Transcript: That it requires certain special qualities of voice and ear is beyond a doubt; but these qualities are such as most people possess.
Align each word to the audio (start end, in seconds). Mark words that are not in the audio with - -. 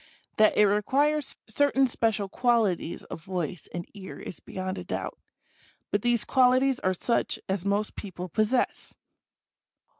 That 0.37 0.57
it 0.57 0.65
requires 0.65 1.35
certain 1.47 1.85
special 1.85 2.27
qualities 2.27 3.03
of 3.03 3.23
voice 3.23 3.69
and 3.71 3.85
ear 3.93 4.19
is 4.19 4.39
beyond 4.39 4.79
a 4.79 4.83
doubt; 4.83 5.19
but 5.91 6.01
these 6.01 6.25
qualities 6.25 6.79
are 6.79 6.95
such 6.95 7.37
as 7.47 7.65
most 7.65 7.95
people 7.95 8.27
possess. 8.27 8.95